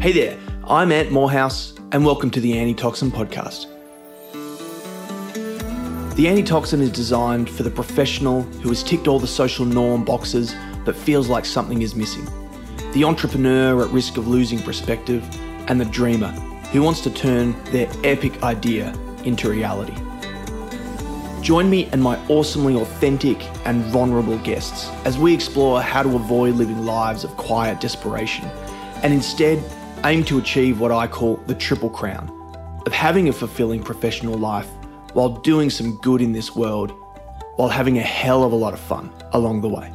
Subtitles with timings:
[0.00, 3.66] Hey there, I'm Ant Morehouse, and welcome to the Antitoxin Podcast.
[6.14, 10.54] The Antitoxin is designed for the professional who has ticked all the social norm boxes
[10.84, 12.24] but feels like something is missing,
[12.92, 15.24] the entrepreneur at risk of losing perspective,
[15.68, 16.30] and the dreamer
[16.70, 18.94] who wants to turn their epic idea
[19.24, 20.00] into reality.
[21.42, 26.54] Join me and my awesomely authentic and vulnerable guests as we explore how to avoid
[26.54, 28.48] living lives of quiet desperation
[29.02, 29.62] and instead
[30.04, 32.30] aim to achieve what I call the triple crown
[32.86, 34.68] of having a fulfilling professional life
[35.12, 36.92] while doing some good in this world
[37.56, 39.92] while having a hell of a lot of fun along the way.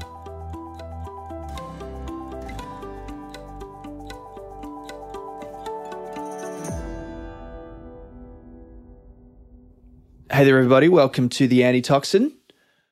[10.29, 10.89] Hey there, everybody.
[10.89, 12.33] Welcome to the Antitoxin.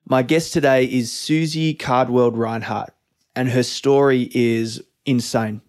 [0.08, 2.92] My guest today is Susie Caldwell Rinehart,
[3.36, 5.62] and her story is insane.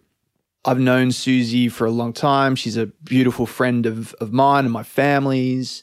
[0.64, 2.54] I've known Susie for a long time.
[2.54, 5.82] She's a beautiful friend of, of mine and my family's.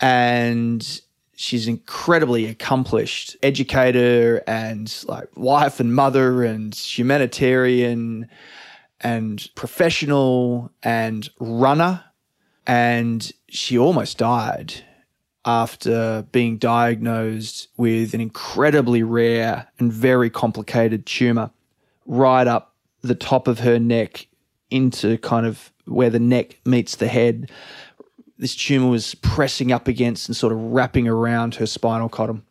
[0.00, 1.00] And
[1.36, 8.28] she's incredibly accomplished educator and like wife and mother and humanitarian
[9.00, 12.02] and professional and runner.
[12.66, 14.74] And she almost died
[15.44, 21.50] after being diagnosed with an incredibly rare and very complicated tumor
[22.06, 22.69] right up
[23.02, 24.26] the top of her neck
[24.70, 27.50] into kind of where the neck meets the head.
[28.38, 32.44] This tumor was pressing up against and sort of wrapping around her spinal column.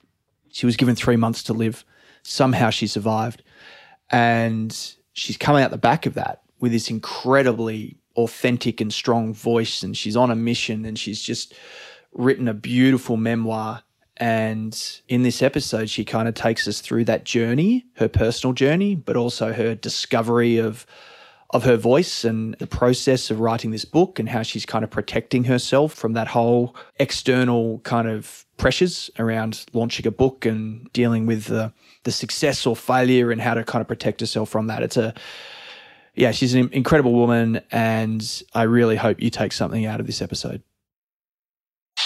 [0.51, 1.85] She was given three months to live.
[2.23, 3.43] Somehow she survived.
[4.09, 4.75] And
[5.13, 9.83] she's coming out the back of that with this incredibly authentic and strong voice.
[9.83, 11.53] And she's on a mission and she's just
[12.13, 13.83] written a beautiful memoir
[14.19, 18.95] and in this episode, she kind of takes us through that journey, her personal journey,
[18.95, 20.85] but also her discovery of
[21.51, 24.91] of her voice and the process of writing this book and how she's kind of
[24.91, 31.25] protecting herself from that whole external kind of pressures around launching a book and dealing
[31.25, 34.83] with the, the success or failure and how to kind of protect herself from that.
[34.83, 35.15] It's a,
[36.13, 37.61] yeah, she's an incredible woman.
[37.71, 40.61] And I really hope you take something out of this episode.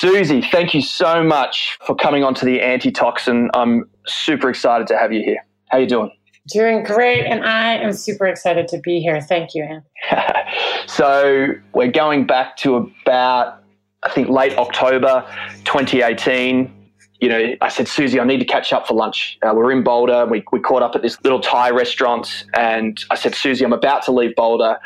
[0.03, 3.49] Susie, thank you so much for coming on to the antitoxin.
[3.53, 5.45] I'm super excited to have you here.
[5.69, 6.11] How are you doing?
[6.49, 9.21] Doing great, and I am super excited to be here.
[9.21, 9.85] Thank you, Ant.
[10.89, 13.63] so we're going back to about,
[14.03, 15.25] I think, late October
[15.63, 16.83] 2018
[17.23, 19.39] you know, I said, Susie, I need to catch up for lunch.
[19.41, 20.25] Uh, we're in Boulder.
[20.25, 22.43] We, we caught up at this little Thai restaurant.
[22.53, 24.77] And I said, Susie, I'm about to leave Boulder.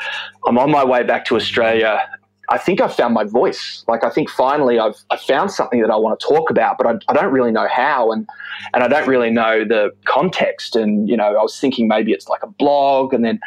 [0.46, 2.08] I'm on my way back to Australia.
[2.50, 3.84] I think I found my voice.
[3.88, 6.88] Like I think finally I've I found something that I want to talk about, but
[6.88, 8.28] I, I don't really know how, and
[8.74, 10.76] and I don't really know the context.
[10.76, 13.40] And you know, I was thinking maybe it's like a blog, and then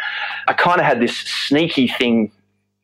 [0.48, 2.30] I kind of had this sneaky thing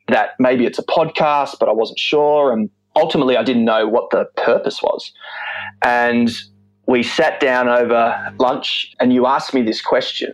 [0.09, 2.53] that maybe it's a podcast, but I wasn't sure.
[2.53, 5.13] And ultimately, I didn't know what the purpose was.
[5.83, 6.31] And
[6.87, 10.33] we sat down over lunch, and you asked me this question,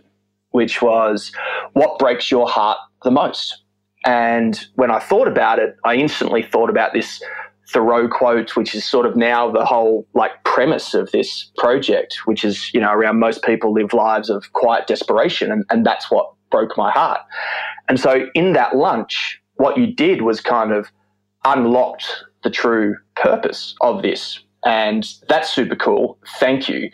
[0.51, 1.33] which was,
[1.73, 3.62] "What breaks your heart the most?"
[4.05, 7.21] And when I thought about it, I instantly thought about this
[7.69, 12.43] Thoreau quote, which is sort of now the whole like premise of this project, which
[12.43, 15.51] is, you know, around most people live lives of quiet desperation.
[15.51, 17.21] And, and that's what broke my heart.
[17.87, 20.91] And so in that lunch, what you did was kind of
[21.45, 22.05] unlocked
[22.43, 24.39] the true purpose of this.
[24.65, 26.17] And that's super cool.
[26.39, 26.89] Thank you.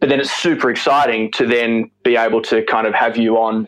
[0.00, 3.66] But then it's super exciting to then be able to kind of have you on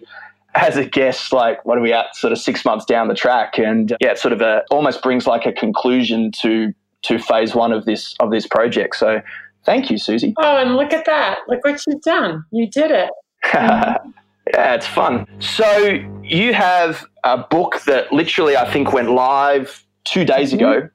[0.54, 3.58] as a guest, like what are we at, sort of six months down the track,
[3.58, 7.72] and yeah, it sort of a almost brings like a conclusion to to phase one
[7.72, 8.96] of this of this project.
[8.96, 9.20] So,
[9.64, 10.34] thank you, Susie.
[10.38, 11.38] Oh, and look at that!
[11.48, 12.44] Look what you've done.
[12.50, 13.10] You did it.
[13.54, 13.98] yeah,
[14.54, 15.26] it's fun.
[15.41, 20.58] So you have a book that literally I think went live two days mm-hmm.
[20.58, 20.88] ago.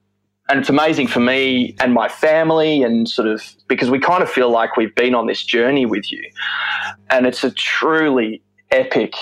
[0.50, 4.30] And it's amazing for me and my family, and sort of because we kind of
[4.30, 6.24] feel like we've been on this journey with you.
[7.10, 8.42] And it's a truly
[8.72, 9.14] epic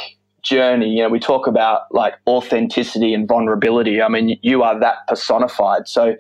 [0.45, 0.89] journey.
[0.89, 4.01] You know, we talk about like authenticity and vulnerability.
[4.01, 5.87] I mean, you are that personified.
[5.87, 6.15] So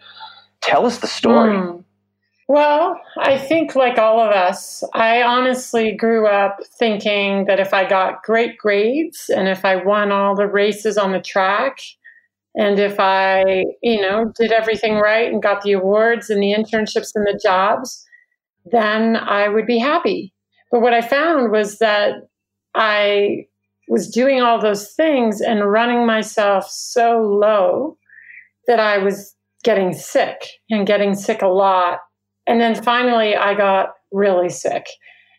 [0.61, 1.55] tell us the story.
[1.55, 1.83] Mm.
[2.47, 7.89] Well, I think, like all of us, I honestly grew up thinking that if I
[7.89, 11.79] got great grades and if I won all the races on the track,
[12.53, 17.11] and if I, you know, did everything right and got the awards and the internships
[17.15, 18.05] and the jobs,
[18.71, 20.31] then I would be happy.
[20.71, 22.13] But what I found was that
[22.75, 23.47] I
[23.87, 27.97] was doing all those things and running myself so low
[28.67, 31.99] that I was getting sick and getting sick a lot.
[32.47, 34.85] And then finally, I got really sick.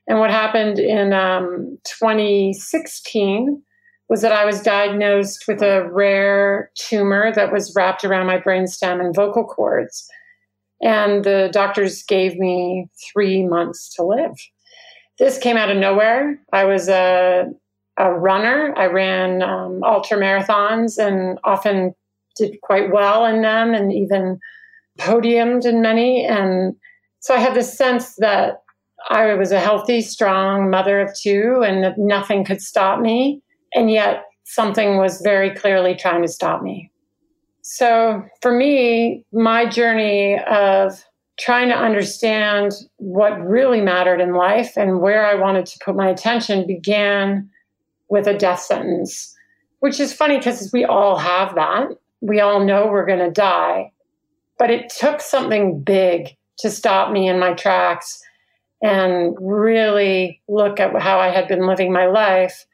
[0.08, 3.62] And what happened in um, 2016
[4.08, 9.04] was that I was diagnosed with a rare tumor that was wrapped around my brainstem
[9.04, 10.06] and vocal cords.
[10.80, 14.36] And the doctors gave me three months to live.
[15.18, 16.38] This came out of nowhere.
[16.52, 17.46] I was a,
[17.98, 18.74] a runner.
[18.76, 21.94] I ran um, ultra marathons and often
[22.36, 24.38] did quite well in them and even
[24.98, 26.24] podiumed in many.
[26.24, 26.74] And
[27.20, 28.62] so I had this sense that
[29.08, 33.42] I was a healthy, strong mother of two and that nothing could stop me.
[33.74, 36.90] And yet something was very clearly trying to stop me.
[37.62, 41.04] So for me, my journey of
[41.38, 46.08] trying to understand what really mattered in life and where I wanted to put my
[46.08, 47.50] attention began
[48.08, 49.34] with a death sentence,
[49.80, 51.88] which is funny because we all have that.
[52.20, 53.92] We all know we're going to die.
[54.58, 58.22] But it took something big to stop me in my tracks
[58.82, 62.66] and really look at how I had been living my life,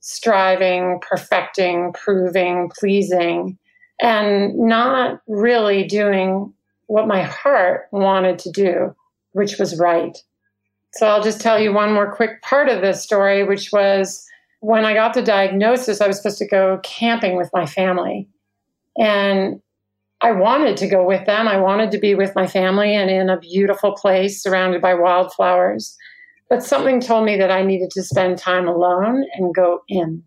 [0.00, 3.58] striving, perfecting, proving, pleasing,
[4.00, 6.52] and not really doing
[6.86, 8.94] what my heart wanted to do,
[9.32, 10.18] which was right.
[10.94, 14.26] So I'll just tell you one more quick part of this story, which was
[14.62, 18.28] when I got the diagnosis, I was supposed to go camping with my family.
[18.96, 19.60] And
[20.20, 21.48] I wanted to go with them.
[21.48, 25.96] I wanted to be with my family and in a beautiful place surrounded by wildflowers.
[26.48, 30.22] But something told me that I needed to spend time alone and go in.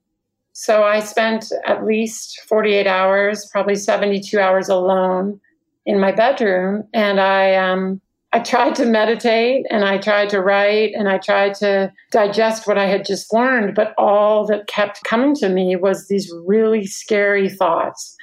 [0.51, 5.39] So I spent at least 48 hours, probably 72 hours alone
[5.85, 6.83] in my bedroom.
[6.93, 8.01] And I, um,
[8.35, 12.77] I tried to meditate and I tried to write and I tried to digest what
[12.77, 13.75] I had just learned.
[13.75, 18.13] But all that kept coming to me was these really scary thoughts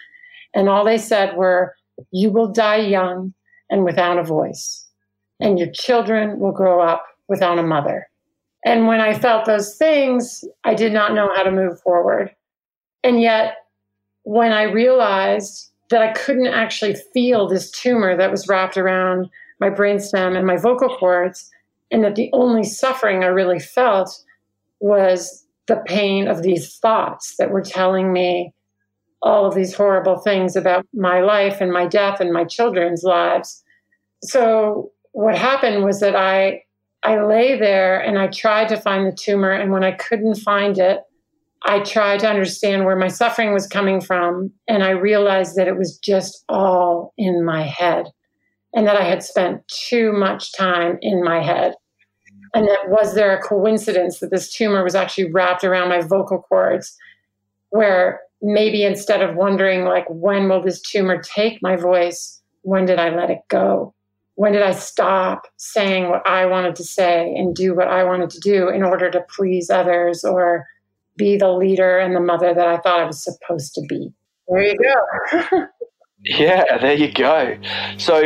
[0.52, 1.74] and all they said were,
[2.10, 3.32] You will die young
[3.70, 4.86] and without a voice,
[5.40, 8.06] and your children will grow up without a mother.
[8.66, 12.34] And when I felt those things, I did not know how to move forward.
[13.02, 13.54] And yet,
[14.24, 19.30] when I realized that I couldn't actually feel this tumor that was wrapped around
[19.62, 21.48] my brainstem and my vocal cords,
[21.92, 24.10] and that the only suffering I really felt
[24.80, 28.52] was the pain of these thoughts that were telling me
[29.22, 33.62] all of these horrible things about my life and my death and my children's lives.
[34.24, 36.62] So what happened was that I
[37.04, 40.78] I lay there and I tried to find the tumor and when I couldn't find
[40.78, 41.00] it,
[41.64, 45.76] I tried to understand where my suffering was coming from and I realized that it
[45.76, 48.06] was just all in my head
[48.74, 51.74] and that I had spent too much time in my head.
[52.54, 56.38] And that was there a coincidence that this tumor was actually wrapped around my vocal
[56.40, 56.96] cords
[57.70, 62.98] where maybe instead of wondering like when will this tumor take my voice when did
[62.98, 63.94] i let it go?
[64.34, 68.30] When did i stop saying what i wanted to say and do what i wanted
[68.30, 70.66] to do in order to please others or
[71.16, 74.12] be the leader and the mother that i thought i was supposed to be?
[74.48, 75.66] There you go.
[76.24, 77.56] Yeah there you go.
[77.98, 78.20] So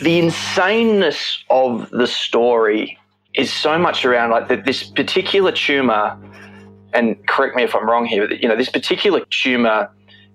[0.00, 2.98] the insaneness of the story
[3.34, 6.18] is so much around like that this particular tumor
[6.94, 9.90] and correct me if I'm wrong here, but you know, this particular tumor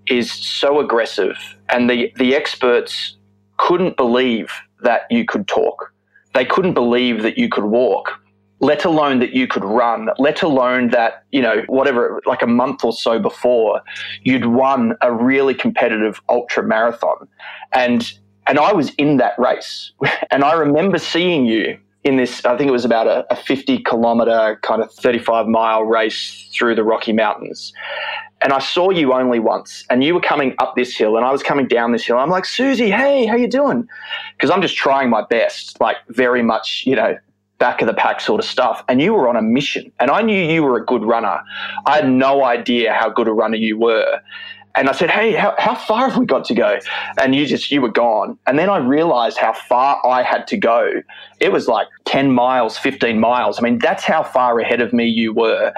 [0.07, 1.37] is so aggressive,
[1.69, 3.17] and the, the experts
[3.57, 4.51] couldn't believe
[4.81, 5.93] that you could talk.
[6.33, 8.11] They couldn't believe that you could walk,
[8.59, 12.83] let alone that you could run, let alone that, you know, whatever, like a month
[12.83, 13.81] or so before,
[14.23, 17.27] you'd won a really competitive ultra marathon.
[17.71, 18.11] And
[18.47, 19.91] and I was in that race.
[20.31, 23.79] And I remember seeing you in this, I think it was about a, a 50
[23.79, 27.71] kilometer, kind of 35 mile race through the Rocky Mountains.
[28.41, 31.31] And I saw you only once, and you were coming up this hill, and I
[31.31, 32.17] was coming down this hill.
[32.17, 33.87] I'm like, Susie, hey, how you doing?
[34.35, 37.17] Because I'm just trying my best, like very much, you know,
[37.59, 38.83] back of the pack sort of stuff.
[38.89, 41.39] And you were on a mission, and I knew you were a good runner.
[41.85, 44.19] I had no idea how good a runner you were.
[44.75, 46.79] And I said, Hey, how, how far have we got to go?
[47.19, 48.37] And you just, you were gone.
[48.47, 51.03] And then I realized how far I had to go.
[51.39, 53.59] It was like 10 miles, 15 miles.
[53.59, 55.73] I mean, that's how far ahead of me you were.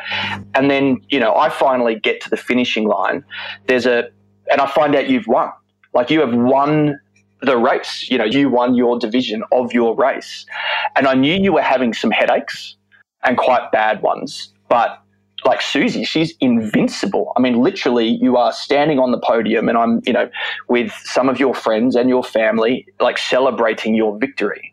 [0.54, 3.24] And then, you know, I finally get to the finishing line.
[3.68, 4.10] There's a,
[4.50, 5.50] and I find out you've won.
[5.94, 7.00] Like you have won
[7.42, 8.08] the race.
[8.10, 10.46] You know, you won your division of your race.
[10.96, 12.76] And I knew you were having some headaches
[13.24, 14.54] and quite bad ones.
[14.70, 15.02] But
[15.46, 17.32] like Susie, she's invincible.
[17.38, 20.30] I mean, literally, you are standing on the podium, and I'm, you know,
[20.68, 24.72] with some of your friends and your family, like celebrating your victory.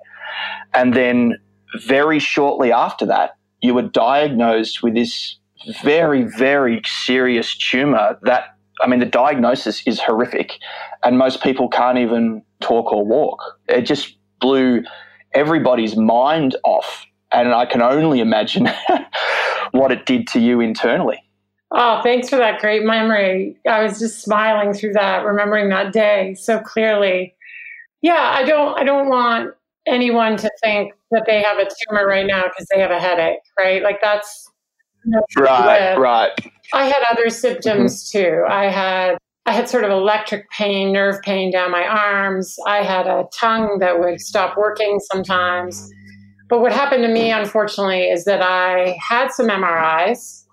[0.75, 1.39] And then,
[1.87, 5.37] very shortly after that, you were diagnosed with this
[5.83, 10.59] very, very serious tumor that, I mean, the diagnosis is horrific,
[11.03, 13.41] and most people can't even talk or walk.
[13.69, 14.83] It just blew
[15.35, 17.07] everybody's mind off.
[17.33, 18.69] And I can only imagine
[19.73, 21.19] what it did to you internally.
[21.75, 23.57] Oh, thanks for that great memory.
[23.69, 27.35] I was just smiling through that, remembering that day so clearly.
[28.03, 29.55] Yeah, I don't I don't want
[29.87, 33.41] anyone to think that they have a tumor right now because they have a headache,
[33.59, 33.83] right?
[33.83, 34.51] Like that's
[35.37, 36.33] right, right.
[36.75, 38.19] I had other symptoms mm-hmm.
[38.19, 38.45] too.
[38.49, 42.57] I had I had sort of electric pain, nerve pain down my arms.
[42.67, 45.91] I had a tongue that would stop working sometimes.
[46.53, 50.45] But what happened to me, unfortunately, is that I had some MRIs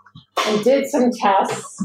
[0.47, 1.83] and did some tests.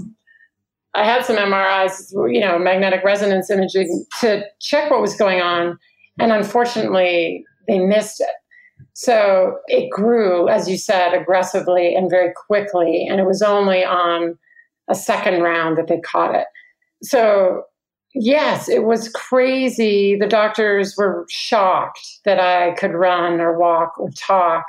[0.94, 5.80] I had some MRIs, you know, magnetic resonance imaging to check what was going on.
[6.20, 8.30] And unfortunately, they missed it.
[8.92, 13.08] So it grew, as you said, aggressively and very quickly.
[13.10, 14.38] And it was only on
[14.88, 16.46] a second round that they caught it.
[17.02, 17.64] So,
[18.14, 20.16] yes, it was crazy.
[20.16, 24.66] The doctors were shocked that I could run or walk or talk.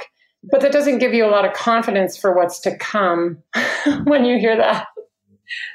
[0.52, 3.42] But that doesn't give you a lot of confidence for what's to come
[4.04, 4.88] when you hear that.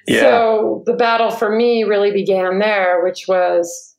[0.06, 0.20] Yeah.
[0.20, 3.96] So the battle for me really began there, which was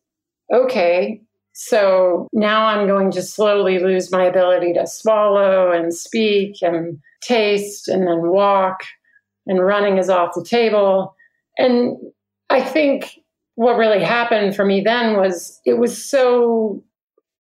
[0.54, 1.22] okay,
[1.54, 7.88] so now I'm going to slowly lose my ability to swallow and speak and taste
[7.88, 8.82] and then walk,
[9.46, 11.16] and running is off the table.
[11.58, 11.98] And
[12.50, 13.21] I think
[13.56, 16.84] what really happened for me then was it was so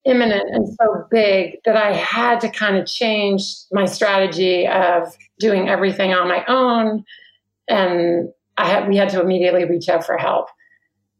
[0.05, 5.69] imminent and so big that I had to kind of change my strategy of doing
[5.69, 7.03] everything on my own.
[7.67, 10.47] And I had, we had to immediately reach out for help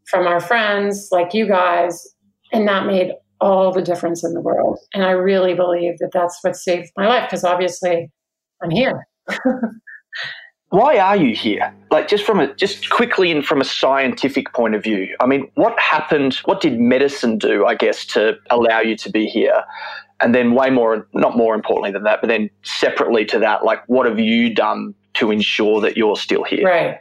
[0.05, 2.07] from our friends like you guys.
[2.51, 4.79] And that made all the difference in the world.
[4.93, 8.11] And I really believe that that's what saved my life because obviously
[8.61, 9.07] I'm here.
[10.71, 11.73] why are you here?
[11.91, 15.15] Like just from a just quickly and from a scientific point of view.
[15.19, 16.35] I mean, what happened?
[16.45, 17.65] What did medicine do?
[17.65, 19.63] I guess to allow you to be here,
[20.21, 23.83] and then way more, not more importantly than that, but then separately to that, like
[23.87, 26.65] what have you done to ensure that you're still here?
[26.65, 26.99] Right.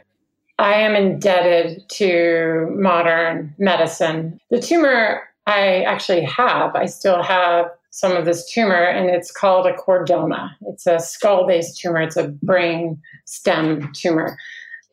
[0.59, 4.39] I am indebted to modern medicine.
[4.49, 9.67] The tumor I actually have, I still have some of this tumor, and it's called
[9.67, 10.49] a chordoma.
[10.67, 14.37] It's a skull based tumor, it's a brain stem tumor.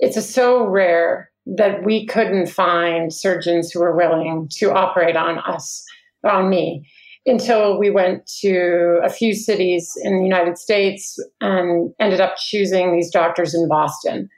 [0.01, 5.85] It's so rare that we couldn't find surgeons who were willing to operate on us,
[6.25, 6.87] on me,
[7.25, 12.93] until we went to a few cities in the United States and ended up choosing
[12.93, 14.29] these doctors in Boston.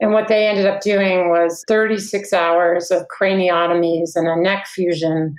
[0.00, 5.34] And what they ended up doing was 36 hours of craniotomies and a neck fusion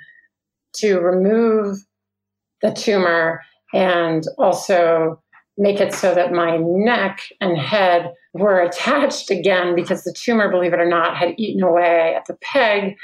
[0.74, 1.78] to remove
[2.62, 5.20] the tumor and also
[5.56, 10.72] make it so that my neck and head were attached again because the tumor, believe
[10.72, 12.96] it or not, had eaten away at the peg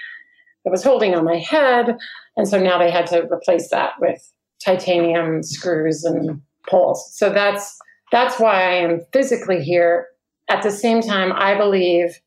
[0.64, 1.96] that was holding on my head.
[2.36, 4.32] And so now they had to replace that with
[4.64, 7.14] titanium screws and poles.
[7.14, 7.76] So that's
[8.12, 10.06] that's why I am physically here.
[10.48, 12.20] At the same time, I believe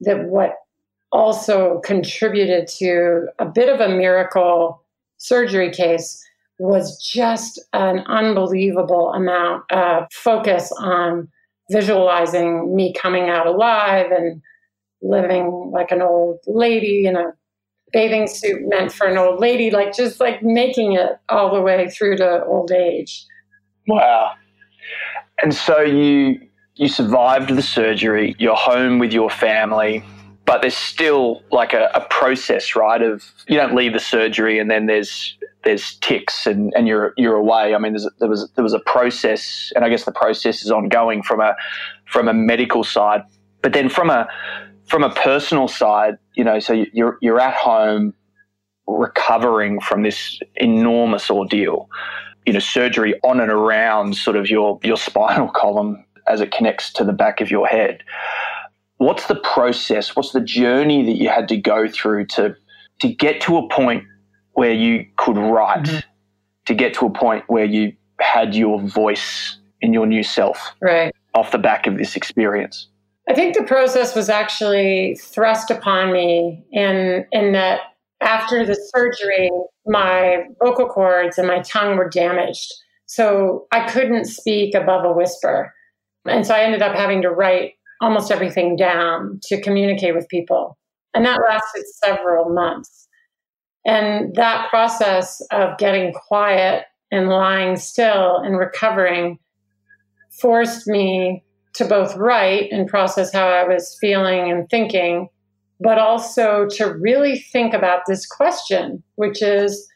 [0.00, 0.54] that what
[1.12, 4.82] also contributed to a bit of a miracle
[5.18, 6.22] surgery case
[6.58, 11.28] was just an unbelievable amount of focus on
[11.70, 14.42] visualizing me coming out alive and
[15.02, 17.32] living like an old lady in a
[17.92, 21.88] bathing suit meant for an old lady, like just like making it all the way
[21.88, 23.24] through to old age.
[23.86, 24.32] Wow.
[25.42, 26.40] And so you
[26.74, 30.04] you survived the surgery, you're home with your family,
[30.48, 33.02] but there's still like a, a process, right?
[33.02, 37.36] Of you don't leave the surgery and then there's there's ticks and, and you're you're
[37.36, 37.74] away.
[37.74, 41.22] I mean, there was there was a process, and I guess the process is ongoing
[41.22, 41.54] from a
[42.06, 43.24] from a medical side,
[43.60, 44.26] but then from a
[44.86, 48.14] from a personal side, you know, so you're you're at home
[48.86, 51.90] recovering from this enormous ordeal.
[52.46, 56.90] You know, surgery on and around sort of your your spinal column as it connects
[56.94, 58.02] to the back of your head.
[58.98, 60.14] What's the process?
[60.14, 62.56] What's the journey that you had to go through to
[63.00, 64.04] to get to a point
[64.52, 65.98] where you could write mm-hmm.
[66.66, 71.14] to get to a point where you had your voice in your new self right
[71.34, 72.88] off the back of this experience
[73.28, 77.80] i think the process was actually thrust upon me in in that
[78.20, 79.48] after the surgery
[79.86, 82.74] my vocal cords and my tongue were damaged
[83.06, 85.72] so i couldn't speak above a whisper
[86.24, 90.78] and so i ended up having to write almost everything down to communicate with people
[91.14, 93.08] and that lasted several months
[93.84, 99.38] and that process of getting quiet and lying still and recovering
[100.40, 101.42] forced me
[101.74, 105.28] to both write and process how I was feeling and thinking,
[105.80, 109.88] but also to really think about this question, which is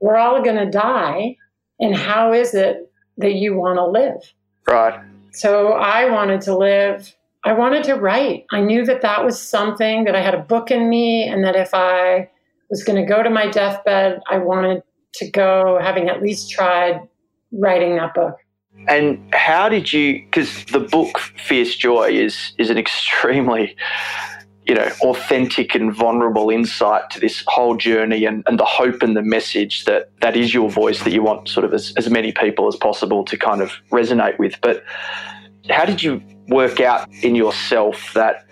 [0.00, 1.36] we're all going to die.
[1.78, 4.32] And how is it that you want to live?
[4.66, 4.98] Right.
[5.32, 8.44] So I wanted to live I wanted to write.
[8.50, 11.56] I knew that that was something that I had a book in me, and that
[11.56, 12.28] if I
[12.68, 14.82] was going to go to my deathbed, I wanted
[15.14, 17.00] to go having at least tried
[17.52, 18.36] writing that book.
[18.88, 20.22] And how did you?
[20.22, 23.76] Because the book Fierce Joy is is an extremely,
[24.66, 29.16] you know, authentic and vulnerable insight to this whole journey and, and the hope and
[29.16, 32.32] the message that that is your voice that you want sort of as, as many
[32.32, 34.54] people as possible to kind of resonate with.
[34.62, 34.84] But
[35.70, 38.46] how did you work out in yourself that?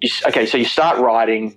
[0.00, 1.56] You, okay, so you start writing.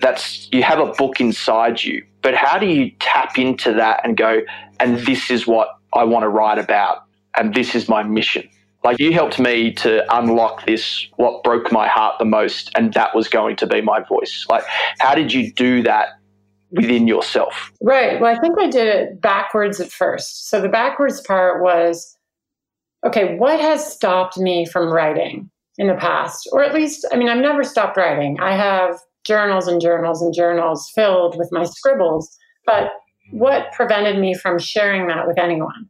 [0.00, 4.16] That's you have a book inside you, but how do you tap into that and
[4.16, 4.42] go?
[4.80, 7.04] And this is what I want to write about
[7.36, 8.48] and this is my mission.
[8.82, 13.14] Like you helped me to unlock this, what broke my heart the most, and that
[13.14, 14.46] was going to be my voice.
[14.48, 14.64] Like,
[14.98, 16.08] how did you do that
[16.70, 17.72] within yourself?
[17.80, 18.20] Right.
[18.20, 20.50] Well, I think I did it backwards at first.
[20.50, 22.18] So the backwards part was
[23.04, 26.48] okay, what has stopped me from writing in the past?
[26.52, 28.38] Or at least, I mean, I've never stopped writing.
[28.40, 32.92] I have journals and journals and journals filled with my scribbles, but
[33.30, 35.88] what prevented me from sharing that with anyone?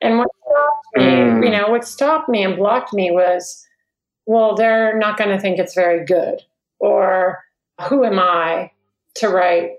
[0.00, 1.44] And what stopped me, mm.
[1.44, 3.66] you know, what stopped me and blocked me was,
[4.26, 6.40] well, they're not going to think it's very good.
[6.78, 7.38] Or
[7.88, 8.70] who am I
[9.16, 9.72] to write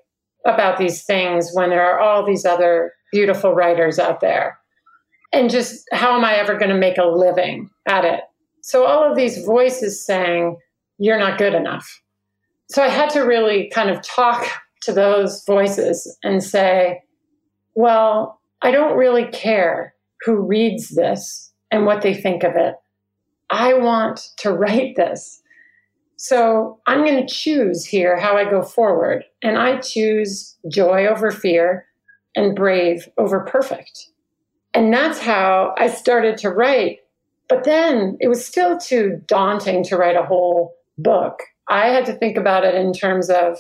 [0.46, 4.59] about these things when there are all these other beautiful writers out there?
[5.32, 8.22] And just how am I ever going to make a living at it?
[8.62, 10.58] So all of these voices saying,
[10.98, 12.02] you're not good enough.
[12.70, 14.46] So I had to really kind of talk
[14.84, 17.02] to those voices and say,
[17.76, 19.94] well, I don't really care
[20.26, 22.76] who reads this and what they think of it.
[23.50, 25.42] I want to write this.
[26.18, 29.24] So I'm going to choose here how I go forward.
[29.42, 31.86] And I choose joy over fear
[32.36, 34.10] and brave over perfect.
[34.74, 37.00] And that's how I started to write.
[37.48, 41.42] But then it was still too daunting to write a whole book.
[41.68, 43.58] I had to think about it in terms of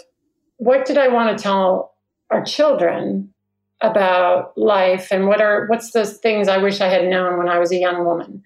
[0.57, 1.93] what did I want to tell
[2.29, 3.33] our children
[3.81, 7.59] about life and what are what's those things I wish I had known when I
[7.59, 8.43] was a young woman.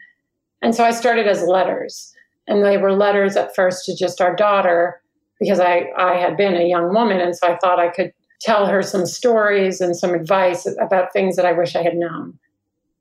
[0.61, 2.13] And so I started as letters.
[2.47, 5.01] And they were letters at first to just our daughter
[5.39, 7.19] because I, I had been a young woman.
[7.19, 11.35] And so I thought I could tell her some stories and some advice about things
[11.35, 12.37] that I wish I had known.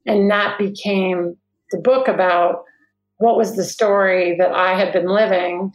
[0.07, 1.37] And that became
[1.71, 2.65] the book about
[3.19, 5.73] what was the story that I had been living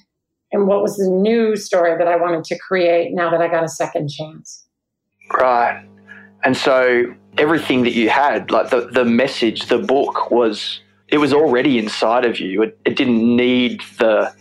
[0.52, 3.64] and what was the new story that I wanted to create now that I got
[3.64, 4.66] a second chance.
[5.34, 5.86] Right.
[6.44, 7.06] And so
[7.38, 12.26] everything that you had, like the, the message, the book was it was already inside
[12.26, 12.62] of you.
[12.64, 14.34] It, it didn't need the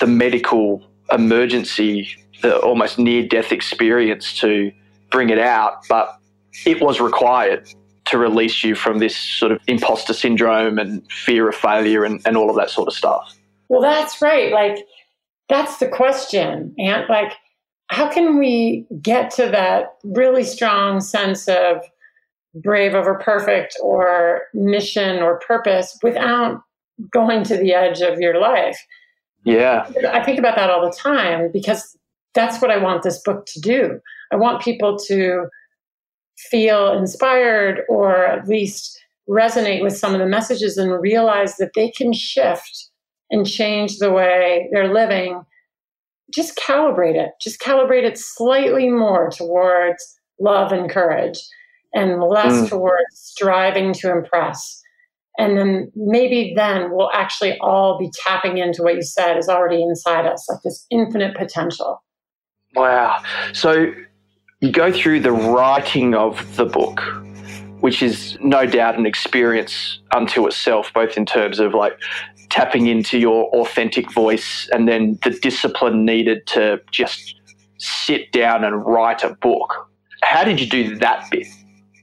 [0.00, 2.08] the medical emergency,
[2.40, 4.72] the almost near death experience to
[5.10, 6.18] bring it out, but
[6.64, 7.68] it was required
[8.06, 12.36] to release you from this sort of imposter syndrome and fear of failure and, and
[12.36, 13.34] all of that sort of stuff.
[13.68, 14.52] Well, that's right.
[14.52, 14.84] Like,
[15.48, 16.74] that's the question.
[16.78, 17.32] And like,
[17.88, 21.82] how can we get to that really strong sense of
[22.54, 26.62] brave over perfect or mission or purpose without
[27.10, 28.78] going to the edge of your life?
[29.44, 29.90] Yeah.
[30.10, 31.96] I think about that all the time because
[32.34, 34.00] that's what I want this book to do.
[34.32, 35.48] I want people to
[36.36, 41.90] feel inspired or at least resonate with some of the messages and realize that they
[41.90, 42.88] can shift
[43.30, 45.44] and change the way they're living
[46.32, 47.32] just calibrate it.
[47.40, 51.38] Just calibrate it slightly more towards love and courage
[51.94, 52.68] and less mm.
[52.68, 54.80] towards striving to impress.
[55.38, 59.82] And then maybe then we'll actually all be tapping into what you said is already
[59.82, 62.02] inside us, like this infinite potential.
[62.74, 63.22] Wow.
[63.52, 63.92] So
[64.62, 67.02] you go through the writing of the book,
[67.80, 71.98] which is no doubt an experience unto itself, both in terms of like
[72.48, 77.34] tapping into your authentic voice and then the discipline needed to just
[77.78, 79.90] sit down and write a book.
[80.22, 81.48] How did you do that bit?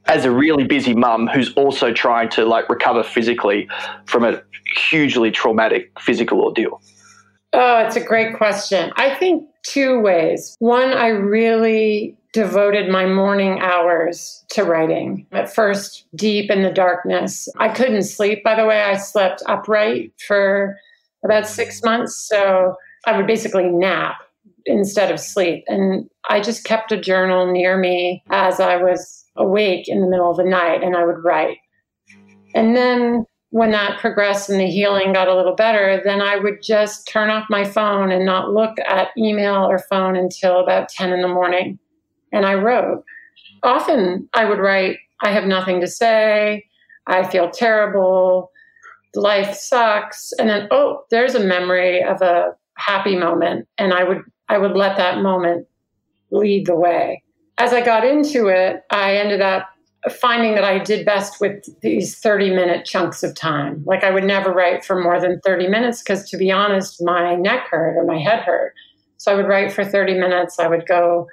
[0.08, 3.70] As a really busy mum who's also trying to like recover physically
[4.06, 4.42] from a
[4.90, 6.82] hugely traumatic physical ordeal.
[7.54, 8.92] Oh, it's a great question.
[8.98, 10.58] I think two ways.
[10.60, 15.26] One, I really devoted my morning hours to writing.
[15.32, 17.48] At first, deep in the darkness.
[17.58, 18.82] I couldn't sleep, by the way.
[18.82, 20.78] I slept upright for
[21.24, 22.16] about six months.
[22.16, 24.18] So I would basically nap
[24.66, 25.64] instead of sleep.
[25.68, 30.30] And I just kept a journal near me as I was awake in the middle
[30.30, 31.58] of the night and I would write.
[32.54, 36.62] And then when that progressed and the healing got a little better, then I would
[36.62, 41.12] just turn off my phone and not look at email or phone until about 10
[41.12, 41.80] in the morning.
[42.32, 43.04] And I wrote.
[43.64, 46.66] Often I would write, I have nothing to say.
[47.08, 48.52] I feel terrible.
[49.16, 50.32] life sucks.
[50.40, 53.68] And then, oh, there's a memory of a happy moment.
[53.78, 55.68] And I would, I would let that moment
[56.32, 57.24] lead the way.
[57.58, 59.70] As I got into it, I ended up
[60.10, 63.84] finding that I did best with these 30 minute chunks of time.
[63.86, 67.36] Like I would never write for more than 30 minutes because, to be honest, my
[67.36, 68.74] neck hurt or my head hurt.
[69.18, 70.60] So I would write for 30 minutes.
[70.60, 71.28] I would go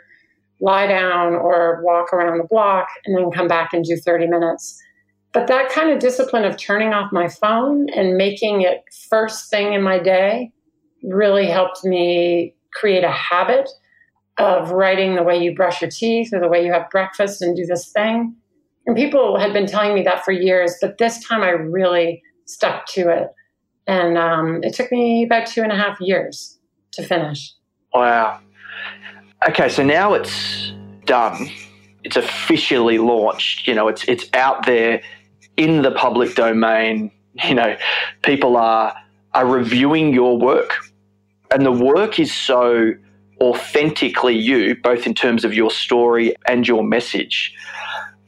[0.60, 4.80] lie down or walk around the block and then come back and do 30 minutes.
[5.32, 9.74] But that kind of discipline of turning off my phone and making it first thing
[9.74, 10.50] in my day
[11.02, 13.68] really helped me create a habit
[14.38, 17.56] of writing the way you brush your teeth or the way you have breakfast and
[17.56, 18.34] do this thing.
[18.86, 22.86] And people had been telling me that for years, but this time I really stuck
[22.88, 23.28] to it.
[23.86, 26.58] And um, it took me about two and a half years
[26.92, 27.52] to finish.
[27.92, 28.40] Wow.
[29.44, 30.72] Okay, so now it's
[31.04, 31.48] done.
[32.04, 33.66] It's officially launched.
[33.66, 35.02] You know, it's it's out there
[35.56, 37.10] in the public domain.
[37.44, 37.76] You know,
[38.22, 38.94] people are
[39.34, 40.74] are reviewing your work,
[41.52, 42.92] and the work is so
[43.40, 47.54] authentically you, both in terms of your story and your message.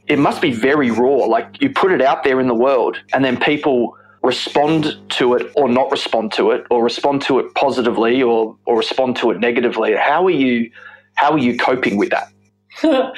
[0.07, 1.25] It must be very raw.
[1.27, 5.51] Like you put it out there in the world, and then people respond to it
[5.57, 9.41] or not respond to it, or respond to it positively or or respond to it
[9.41, 9.95] negatively.
[9.95, 10.71] How are you?
[11.19, 12.33] How are you coping with that?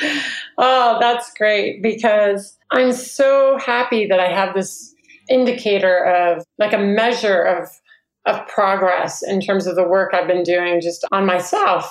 [0.58, 4.94] oh, that's great because I'm so happy that I have this
[5.28, 7.68] indicator of like a measure of
[8.26, 11.90] of progress in terms of the work I've been doing just on myself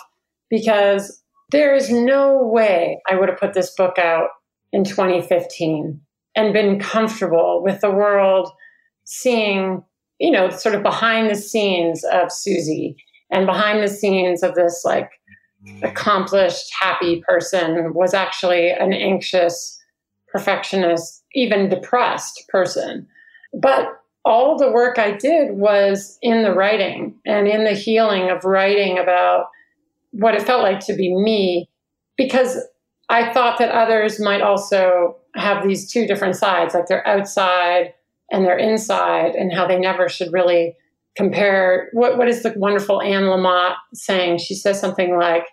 [0.49, 4.29] because there is no way I would have put this book out
[4.71, 5.99] in 2015
[6.35, 8.49] and been comfortable with the world
[9.05, 9.83] seeing,
[10.19, 12.95] you know, sort of behind the scenes of Susie
[13.31, 15.09] and behind the scenes of this like
[15.83, 19.77] accomplished, happy person was actually an anxious,
[20.31, 23.07] perfectionist, even depressed person.
[23.53, 23.87] But
[24.25, 28.97] all the work I did was in the writing and in the healing of writing
[28.97, 29.47] about
[30.11, 31.69] what it felt like to be me,
[32.17, 32.57] because
[33.09, 37.93] I thought that others might also have these two different sides, like their outside
[38.31, 40.75] and their inside, and how they never should really
[41.19, 41.89] compare.
[41.91, 44.37] What, what is the wonderful Anne Lamott saying?
[44.37, 45.43] She says something like,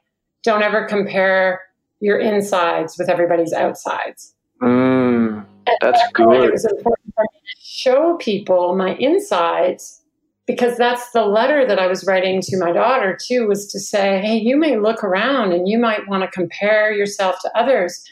[0.44, 1.60] don't ever compare
[1.98, 4.32] your insides with everybody's outsides.
[4.62, 5.44] Mm,
[5.80, 6.44] that's good.
[6.44, 10.00] It was important for me to show people my insides
[10.46, 14.20] because that's the letter that I was writing to my daughter too was to say,
[14.20, 18.04] hey, you may look around and you might want to compare yourself to others,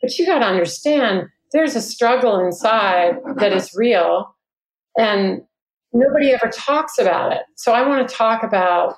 [0.00, 4.34] but you got to understand there's a struggle inside that is real
[4.96, 5.42] and
[5.92, 7.42] nobody ever talks about it.
[7.56, 8.94] So I want to talk about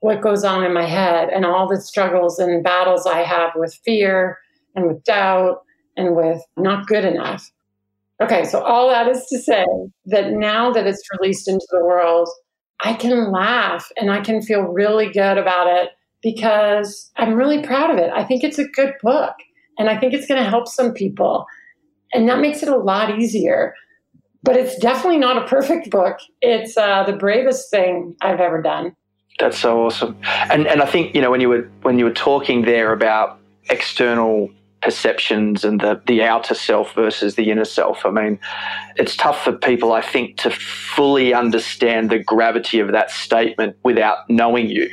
[0.00, 3.78] what goes on in my head and all the struggles and battles I have with
[3.84, 4.38] fear
[4.74, 5.62] and with doubt
[5.96, 7.50] and with not good enough.
[8.22, 9.64] Okay, so all that is to say
[10.06, 12.28] that now that it's released into the world,
[12.84, 15.90] I can laugh and I can feel really good about it
[16.22, 18.10] because I'm really proud of it.
[18.12, 19.34] I think it's a good book
[19.78, 21.46] and I think it's going to help some people.
[22.12, 23.74] And that makes it a lot easier.
[24.42, 26.18] But it's definitely not a perfect book.
[26.40, 28.94] It's uh, the bravest thing I've ever done.
[29.38, 30.16] That's so awesome.
[30.24, 33.38] And and I think you know when you were when you were talking there about
[33.70, 34.50] external
[34.82, 38.04] perceptions and the the outer self versus the inner self.
[38.04, 38.38] I mean,
[38.96, 44.28] it's tough for people I think to fully understand the gravity of that statement without
[44.28, 44.90] knowing you.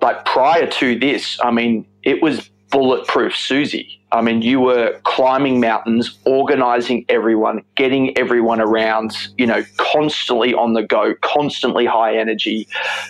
[0.00, 4.00] But prior to this, I mean, it was bulletproof Susie.
[4.10, 10.72] I mean, you were climbing mountains, organizing everyone, getting everyone around, you know, constantly on
[10.72, 12.66] the go, constantly high energy.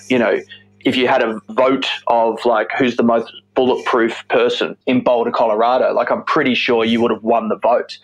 [0.08, 0.38] You know,
[0.80, 5.94] if you had a vote of like who's the most bulletproof person in Boulder, Colorado,
[5.94, 7.98] like I'm pretty sure you would have won the vote.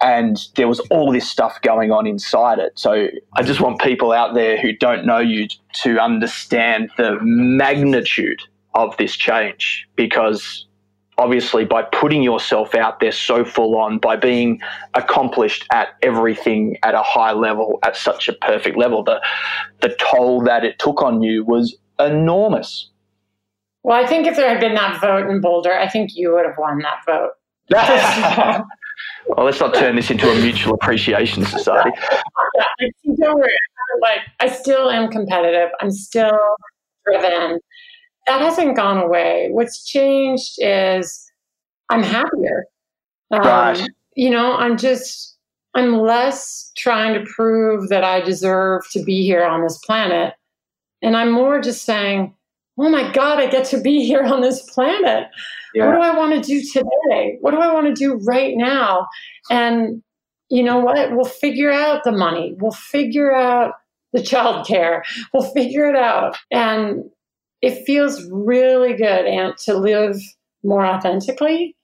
[0.00, 2.72] And there was all this stuff going on inside it.
[2.78, 5.48] So I just want people out there who don't know you
[5.82, 8.40] to understand the magnitude
[8.74, 10.66] of this change because
[11.18, 14.60] obviously by putting yourself out there so full on, by being
[14.94, 19.20] accomplished at everything at a high level, at such a perfect level, the
[19.80, 22.88] the toll that it took on you was enormous.
[23.84, 26.46] Well, I think if there had been that vote in Boulder, I think you would
[26.46, 27.32] have won that vote.
[29.28, 31.90] well, let's not turn this into a mutual appreciation society.
[33.20, 33.56] don't worry.
[34.00, 35.70] Like, I still am competitive.
[35.80, 36.38] I'm still
[37.04, 37.58] driven
[38.26, 39.48] that hasn't gone away.
[39.50, 41.30] What's changed is
[41.88, 42.66] I'm happier.
[43.30, 43.88] Um, right.
[44.14, 45.36] You know, I'm just,
[45.74, 50.34] I'm less trying to prove that I deserve to be here on this planet.
[51.02, 52.34] And I'm more just saying,
[52.78, 55.28] oh my God, I get to be here on this planet.
[55.74, 55.86] Yeah.
[55.86, 57.38] What do I want to do today?
[57.40, 59.06] What do I want to do right now?
[59.50, 60.02] And,
[60.50, 61.12] you know what?
[61.12, 62.54] We'll figure out the money.
[62.58, 63.72] We'll figure out
[64.12, 65.00] the childcare.
[65.32, 66.36] We'll figure it out.
[66.50, 67.04] And
[67.62, 70.20] it feels really good, Ant, to live
[70.64, 71.76] more authentically,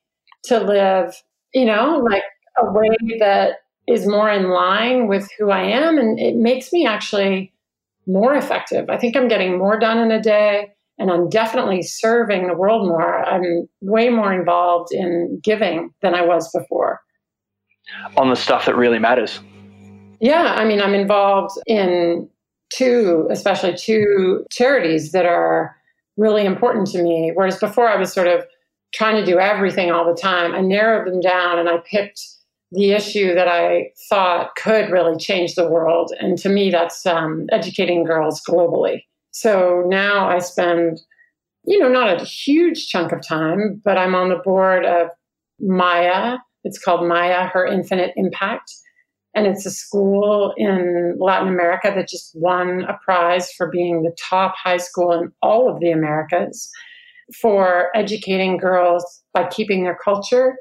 [0.45, 1.15] to live,
[1.55, 2.23] you know, like
[2.59, 5.97] a way that is more in line with who I am.
[5.97, 7.53] And it makes me actually
[8.07, 8.91] more effective.
[8.91, 12.89] I think I'm getting more done in a day and I'm definitely serving the world
[12.89, 13.25] more.
[13.25, 17.01] I'm way more involved in giving than I was before
[18.17, 19.41] on the stuff that really matters.
[20.21, 22.29] Yeah, I mean, I'm involved in
[22.73, 25.77] two, especially two charities that are
[26.17, 27.33] really important to me.
[27.35, 28.45] Whereas before I was sort of
[28.95, 30.55] trying to do everything all the time.
[30.55, 32.21] I narrowed them down and I picked
[32.73, 36.13] the issue that I thought could really change the world.
[36.21, 39.05] And to me, that's um, educating girls globally.
[39.31, 41.01] So now I spend,
[41.65, 45.09] you know, not a huge chunk of time, but I'm on the board of
[45.63, 48.73] MAIA, it's called MAIA, Her Infinite Impact.
[49.35, 54.17] And it's a school in Latin America that just won a prize for being the
[54.19, 56.71] top high school in all of the Americas
[57.41, 60.57] for educating girls by keeping their culture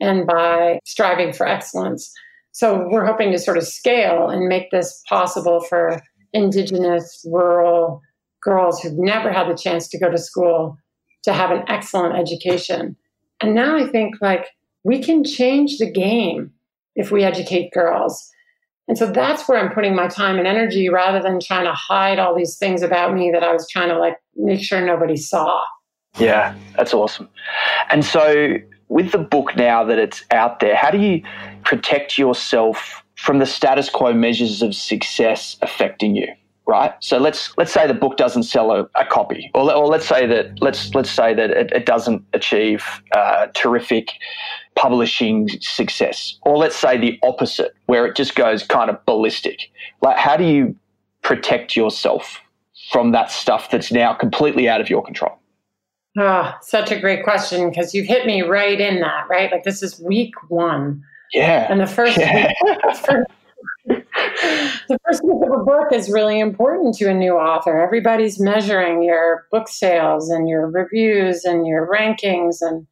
[0.00, 2.12] and by striving for excellence.
[2.52, 6.00] So we're hoping to sort of scale and make this possible for
[6.32, 8.00] indigenous, rural
[8.42, 10.76] girls who've never had the chance to go to school
[11.24, 12.96] to have an excellent education.
[13.40, 14.48] And now I think like
[14.84, 16.52] we can change the game
[16.96, 18.30] if we educate girls.
[18.88, 22.18] And so that's where I'm putting my time and energy rather than trying to hide
[22.18, 25.62] all these things about me that I was trying to like make sure nobody saw.
[26.18, 27.28] Yeah, that's awesome.
[27.90, 28.56] And so
[28.88, 31.22] with the book now that it's out there, how do you
[31.64, 36.28] protect yourself from the status quo measures of success affecting you?
[36.66, 36.92] right?
[37.00, 40.26] So let's let's say the book doesn't sell a, a copy, or, or let's say
[40.26, 44.10] that let's let's say that it, it doesn't achieve uh, terrific
[44.74, 49.70] publishing success, or let's say the opposite, where it just goes kind of ballistic.
[50.00, 50.76] Like, how do you
[51.22, 52.40] protect yourself
[52.90, 55.38] from that stuff that's now completely out of your control?
[56.18, 59.50] Oh, such a great question because you've hit me right in that, right?
[59.50, 61.02] Like this is week one.
[61.32, 61.66] Yeah.
[61.70, 62.52] And the first yeah.
[62.64, 63.26] week, first
[63.86, 67.80] the first week of a book is really important to a new author.
[67.80, 72.56] Everybody's measuring your book sales and your reviews and your rankings.
[72.60, 72.86] And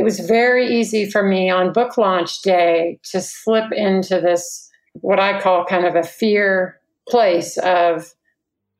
[0.00, 5.20] it was very easy for me on book launch day to slip into this, what
[5.20, 8.14] I call kind of a fear place of,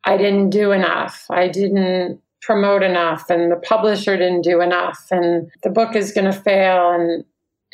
[0.04, 1.26] I didn't do enough.
[1.28, 6.24] I didn't promote enough and the publisher didn't do enough and the book is going
[6.24, 7.22] to fail and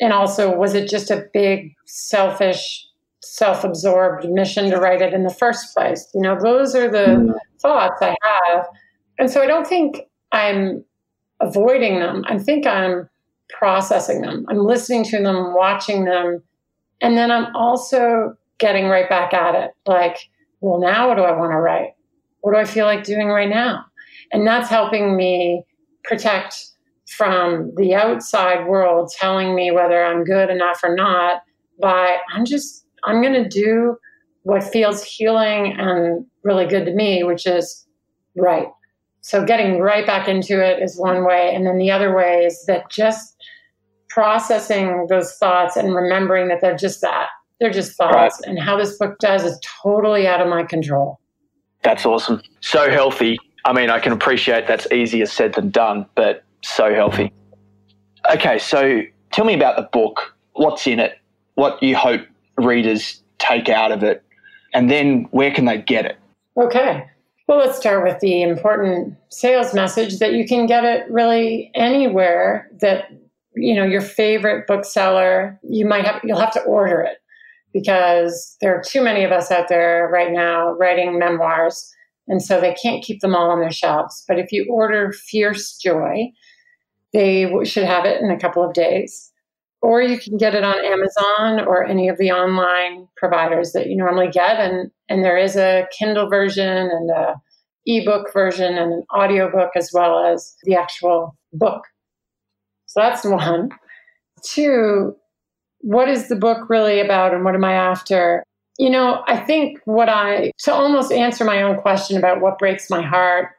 [0.01, 2.85] and also was it just a big selfish
[3.23, 7.33] self-absorbed mission to write it in the first place you know those are the mm.
[7.61, 8.65] thoughts i have
[9.17, 10.01] and so i don't think
[10.33, 10.83] i'm
[11.39, 13.07] avoiding them i think i'm
[13.49, 16.41] processing them i'm listening to them watching them
[17.01, 20.17] and then i'm also getting right back at it like
[20.61, 21.91] well now what do i want to write
[22.41, 23.83] what do i feel like doing right now
[24.31, 25.63] and that's helping me
[26.03, 26.71] protect
[27.15, 31.41] from the outside world telling me whether i'm good enough or not
[31.79, 33.97] by i'm just I'm going to do
[34.43, 37.85] what feels healing and really good to me, which is
[38.35, 38.67] right.
[39.21, 41.53] So getting right back into it is one way.
[41.53, 43.35] And then the other way is that just
[44.17, 47.27] processing those thoughts and remembering that they're just that.
[47.59, 48.41] They're just thoughts.
[48.41, 48.49] Right.
[48.49, 51.19] And how this book does is totally out of my control.
[51.83, 52.41] That's awesome.
[52.61, 53.37] So healthy.
[53.65, 57.31] I mean, I can appreciate that's easier said than done, but so healthy.
[58.33, 60.35] Okay, so tell me about the book.
[60.53, 61.19] What's in it?
[61.53, 62.21] What you hope
[62.57, 64.23] readers take out of it?
[64.73, 66.17] And then where can they get it?
[66.59, 67.05] Okay.
[67.45, 72.67] Well, let's start with the important sales message that you can get it really anywhere
[72.81, 73.11] that
[73.59, 75.59] you know your favorite bookseller.
[75.63, 77.17] You might have you'll have to order it
[77.73, 81.91] because there are too many of us out there right now writing memoirs,
[82.27, 84.23] and so they can't keep them all on their shelves.
[84.27, 86.31] But if you order Fierce Joy,
[87.13, 89.31] they should have it in a couple of days
[89.81, 93.95] or you can get it on Amazon or any of the online providers that you
[93.95, 94.59] normally get.
[94.59, 97.35] And, and there is a Kindle version and a
[97.85, 101.83] ebook version and an audiobook as well as the actual book.
[102.87, 103.69] So that's one.
[104.43, 105.15] Two,
[105.81, 108.43] what is the book really about and what am I after?
[108.77, 112.89] You know, I think what I, to almost answer my own question about what breaks
[112.89, 113.49] my heart,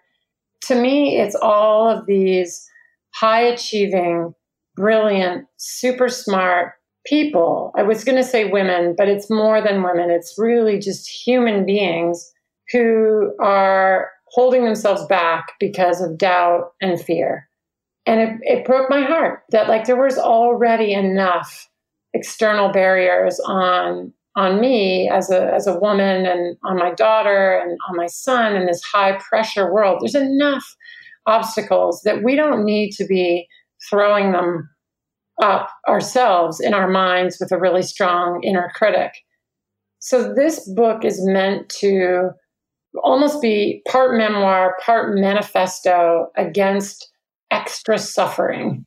[0.63, 2.69] to me, it's all of these
[3.15, 4.35] high achieving
[4.77, 6.75] brilliant, super smart
[7.07, 7.73] people.
[7.77, 10.11] I was going to say women, but it's more than women.
[10.11, 12.33] It's really just human beings
[12.71, 17.48] who are holding themselves back because of doubt and fear.
[18.09, 21.69] And it, it broke my heart that like there was already enough
[22.15, 27.77] external barriers on on me as a as a woman and on my daughter and
[27.87, 29.99] on my son in this high pressure world.
[30.01, 30.65] There's enough
[31.27, 33.47] obstacles that we don't need to be
[33.91, 34.71] throwing them
[35.43, 39.13] up ourselves in our minds with a really strong inner critic.
[39.99, 42.31] So this book is meant to
[43.05, 47.13] almost be part memoir part manifesto against
[47.51, 48.85] extra suffering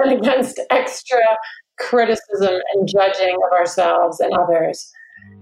[0.00, 1.20] and against extra
[1.78, 4.90] criticism and judging of ourselves and others,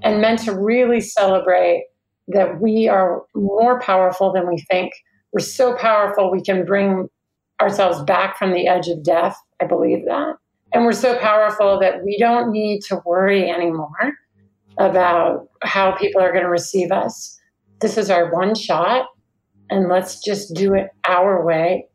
[0.03, 1.85] and meant to really celebrate
[2.29, 4.93] that we are more powerful than we think.
[5.33, 7.09] We're so powerful, we can bring
[7.61, 9.37] ourselves back from the edge of death.
[9.61, 10.35] I believe that.
[10.73, 14.13] And we're so powerful that we don't need to worry anymore
[14.79, 17.39] about how people are going to receive us.
[17.81, 19.07] This is our one shot,
[19.71, 21.87] and let's just do it our way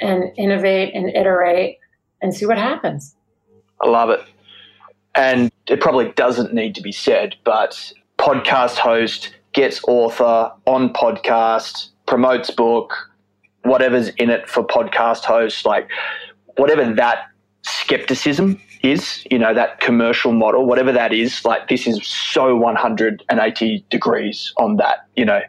[0.00, 1.78] and innovate and iterate
[2.20, 3.14] and see what happens.
[3.80, 4.20] I love it.
[5.14, 11.88] And it probably doesn't need to be said, but podcast host gets author on podcast,
[12.06, 12.94] promotes book,
[13.62, 15.88] whatever's in it for podcast host, like
[16.56, 17.28] whatever that
[17.62, 23.84] skepticism is, you know, that commercial model, whatever that is, like this is so 180
[23.90, 25.06] degrees on that.
[25.16, 25.40] You know,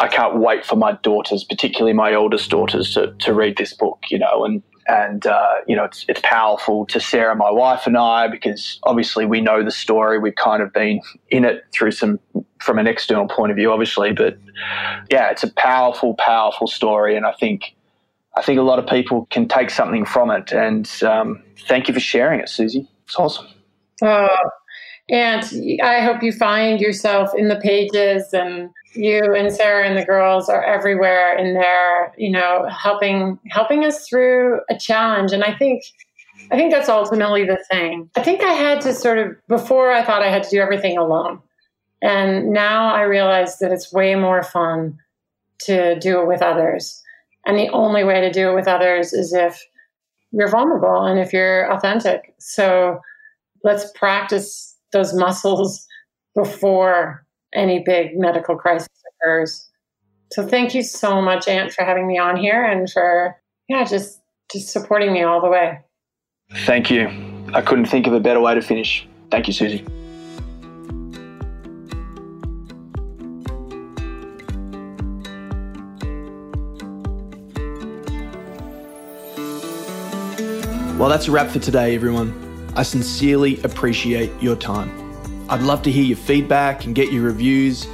[0.00, 4.04] I can't wait for my daughters, particularly my oldest daughters, to, to read this book,
[4.10, 7.96] you know, and and uh, you know it's, it's powerful to Sarah, my wife, and
[7.96, 10.18] I because obviously we know the story.
[10.18, 12.20] We've kind of been in it through some
[12.60, 14.38] from an external point of view, obviously, but
[15.10, 17.74] yeah, it's a powerful, powerful story, and I think
[18.36, 20.52] I think a lot of people can take something from it.
[20.52, 22.88] And um, thank you for sharing it, Susie.
[23.06, 23.46] It's awesome.
[24.02, 24.28] Uh,
[25.08, 30.04] and I hope you find yourself in the pages and you and Sarah and the
[30.04, 35.32] girls are everywhere in there, you know, helping helping us through a challenge.
[35.32, 35.84] And I think
[36.50, 38.10] I think that's ultimately the thing.
[38.16, 40.96] I think I had to sort of before I thought I had to do everything
[40.96, 41.40] alone.
[42.00, 44.98] And now I realize that it's way more fun
[45.60, 47.02] to do it with others.
[47.46, 49.62] And the only way to do it with others is if
[50.32, 52.34] you're vulnerable and if you're authentic.
[52.38, 53.00] So
[53.62, 55.86] let's practice those muscles
[56.34, 58.88] before any big medical crisis
[59.22, 59.68] occurs.
[60.32, 63.36] So thank you so much, Ant, for having me on here and for
[63.68, 64.20] yeah, just
[64.52, 65.78] just supporting me all the way.
[66.66, 67.08] Thank you.
[67.54, 69.06] I couldn't think of a better way to finish.
[69.30, 69.84] Thank you, Susie.
[81.04, 82.32] Well, that's a wrap for today, everyone.
[82.74, 84.90] I sincerely appreciate your time.
[85.50, 87.86] I'd love to hear your feedback and get your reviews.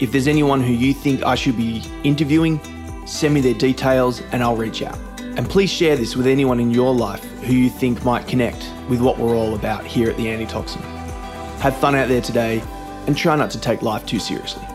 [0.00, 2.60] If there's anyone who you think I should be interviewing,
[3.06, 4.98] send me their details and I'll reach out.
[5.20, 9.00] And please share this with anyone in your life who you think might connect with
[9.00, 10.82] what we're all about here at the Antitoxin.
[11.62, 12.62] Have fun out there today
[13.06, 14.66] and try not to take life too seriously.